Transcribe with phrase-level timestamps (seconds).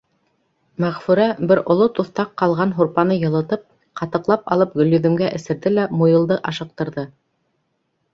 [0.83, 3.65] Мәғфүрә бер оло туҫтаҡ ҡалған һурпаны йылытып,
[4.01, 7.05] ҡатыҡлап алып Гөлйөҙөмгә эсерҙе лә Муйылды ашыҡтырҙы: